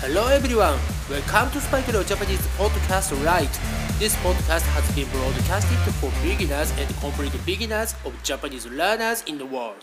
[0.00, 0.78] Hello everyone,
[1.10, 3.50] welcome to Spike Leo Japanese Podcast Right.
[3.98, 9.44] This podcast has been broadcasted for beginners and complete beginners of Japanese learners in the
[9.44, 9.74] world.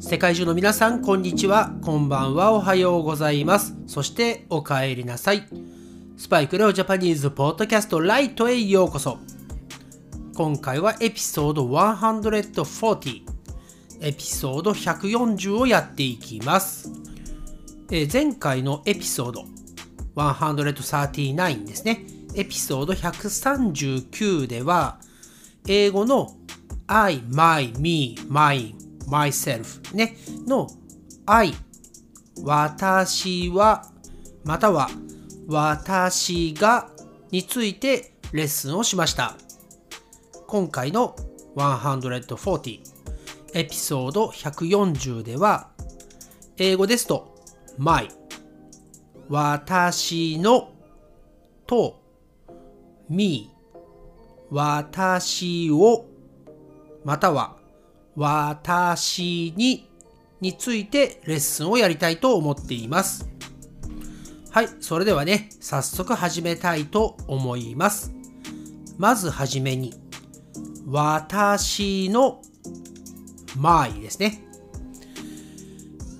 [0.00, 3.76] 世界中の皆さん、こんにちは、こんばんは、おはようございます。
[3.86, 5.46] そして、お帰りなさい。
[6.16, 9.18] スパイクレオジャパニーズポッドキャストライトへようこそ。
[10.38, 13.22] 今回はエピソード140、
[14.00, 16.92] エピソード140をやっていきます。
[17.90, 19.44] えー前回のエピソード
[20.14, 22.06] 139ですね。
[22.36, 25.00] エピソード139では、
[25.66, 26.36] 英語の
[26.86, 28.76] I, my, me, mine,
[29.08, 30.16] myself ね、
[30.46, 30.68] の
[31.26, 31.52] I、
[32.44, 33.90] 私は、
[34.44, 34.88] または
[35.48, 36.90] 私が
[37.32, 39.34] についてレッスンをしました。
[40.48, 41.14] 今回の
[41.56, 42.80] 140
[43.52, 45.68] エピソード140では
[46.56, 47.36] 英語ですと
[47.76, 48.08] my
[49.28, 50.72] 私の
[51.66, 52.00] と
[53.10, 53.50] me
[54.50, 56.06] 私を
[57.04, 57.58] または
[58.16, 59.86] 私に
[60.40, 63.28] についてレッスンをやりたいと思っています。
[64.50, 68.14] はい、それではね、早速始めたいと思います。
[68.96, 70.07] まずはじめに、
[70.90, 72.40] 私の
[73.58, 74.42] my ですね。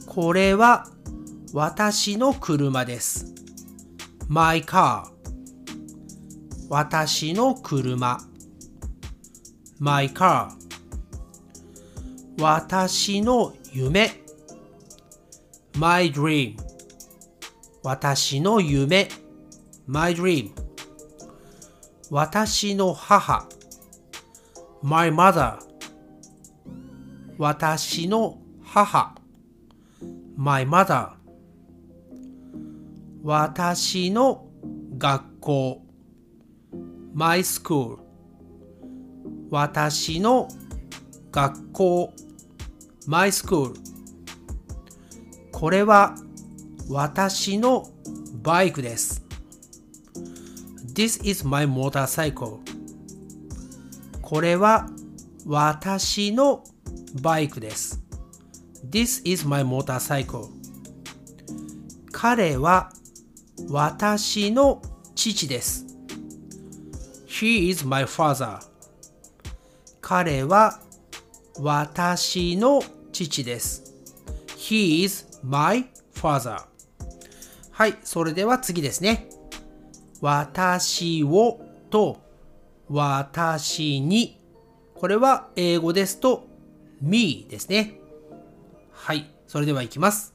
[0.07, 0.87] これは
[1.55, 3.33] 私の車です。
[4.29, 5.05] my car
[6.69, 8.21] 私の車
[9.79, 10.51] my car
[12.39, 14.23] 私の夢
[15.79, 16.57] my dream
[17.83, 19.09] 私の夢
[19.87, 20.51] my dream
[22.11, 23.49] 私の母
[24.83, 25.59] my mother
[27.37, 29.15] 私の母
[30.37, 31.11] my mother
[33.23, 34.47] 私の
[34.97, 35.83] 学校
[37.13, 37.99] my school
[39.51, 40.49] 私の
[41.33, 42.13] 学校
[43.07, 43.75] my school
[45.51, 46.15] これは
[46.89, 47.91] 私の
[48.43, 49.25] バイクです
[50.95, 52.68] This is my motorcycle
[54.29, 54.91] これは
[55.47, 56.63] 私の
[57.23, 58.05] バイクです。
[58.87, 60.51] This is my motorcycle.
[62.13, 62.93] 彼は
[63.71, 64.83] 私の
[65.15, 65.87] 父です。
[67.27, 68.59] He is my father.
[70.03, 70.79] 彼は
[71.59, 73.95] 私の父です。
[74.59, 76.65] He is my father.
[77.71, 79.31] はい、それでは次ですね。
[80.21, 82.28] 私をと
[82.89, 84.39] 私に。
[84.95, 86.49] これは英語ですと
[87.01, 88.01] me ですね。
[88.91, 89.31] はい。
[89.47, 90.35] それではいきます。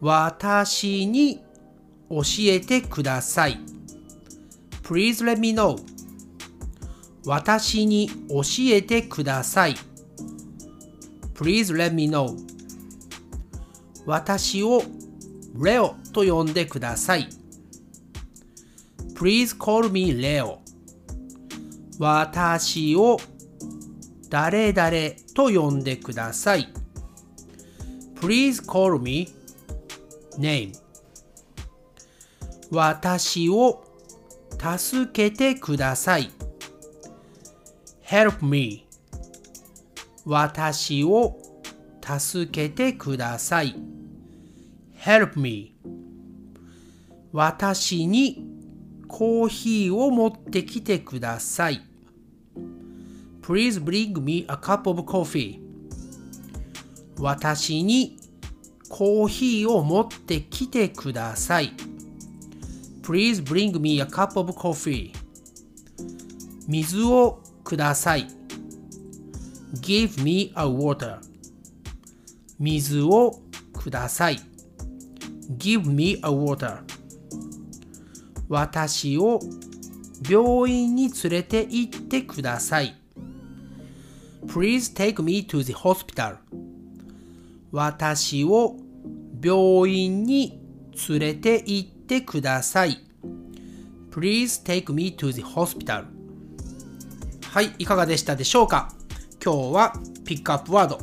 [0.00, 1.42] 私に
[2.08, 3.58] 教えてください。
[4.82, 5.78] Please let me know.
[7.24, 8.42] 私に教
[8.74, 9.76] えてください。
[11.34, 12.36] Please let me know.
[14.06, 14.82] 私を
[15.54, 17.28] レオと呼んでください。
[19.14, 20.58] Please call me Leo.
[22.00, 23.18] 私を
[24.30, 24.90] 誰々
[25.34, 26.72] と呼んでください。
[28.14, 29.28] Please call me
[30.38, 30.72] name.
[32.70, 33.84] 私を
[34.58, 36.30] 助けてください。
[38.08, 38.86] Help me.
[40.24, 41.36] 私を
[42.02, 43.76] 助けてください。
[45.04, 45.76] Help me.
[47.30, 48.46] 私に
[49.06, 51.89] コーヒーを持ってきてください。
[53.50, 55.58] Please bring me a cup of coffee.
[57.18, 58.16] 私に
[58.88, 61.72] コーヒーを持ってきてください。
[63.02, 65.12] Please bring me a cup of coffee.
[66.68, 68.28] 水をください。
[69.80, 71.18] Give me a water.
[72.60, 73.40] 水を
[73.72, 74.38] ください。
[75.58, 76.84] Give me a water.
[78.48, 79.40] 私を
[80.30, 82.99] 病院に連れて行ってください。
[84.50, 86.38] Please take me to the hospital.
[87.70, 88.76] 私を
[89.40, 90.60] 病院に
[91.08, 92.98] 連れて行ってください。
[94.10, 96.06] Please take me to the hospital.
[97.52, 98.92] はい、いかがでしたでしょうか？
[99.42, 99.92] 今日は
[100.24, 100.98] ピックアップワード。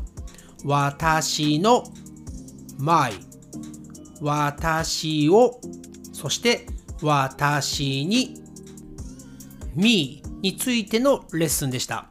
[0.65, 1.85] 私の
[2.77, 3.13] my
[4.19, 5.61] 私を
[6.11, 6.67] そして
[7.01, 8.41] 私に
[9.73, 12.09] me についてのレッスンでした。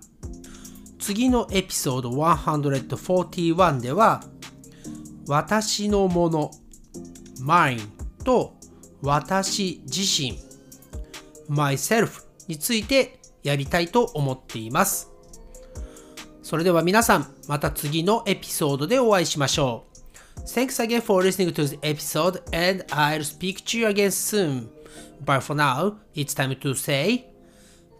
[1.06, 4.24] 次のエピソード141では
[5.28, 6.50] 私のもの
[7.40, 7.80] mine
[8.24, 8.56] と
[9.02, 10.36] 私自身
[11.48, 15.12] myself についてやりたいと思っています。
[16.42, 19.84] それでは皆さん、また次のエピソードでお会いしましょ
[20.36, 20.40] う。
[20.40, 24.68] Thanks again for listening to the episode and I'll speak to you again soon.
[25.24, 27.26] But for now, it's time to say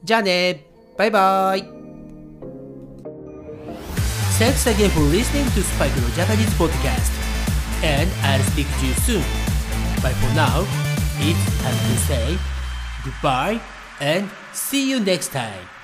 [0.03, 0.67] じゃあね
[0.99, 1.85] バイバイ
[4.38, 7.08] Thanks again for listening to Spike no Japanese podcast
[7.82, 9.24] and I'll speak to you soon.
[10.02, 10.66] But for now,
[11.16, 12.38] it's time to say
[13.02, 13.60] goodbye
[13.98, 15.75] and see you next time.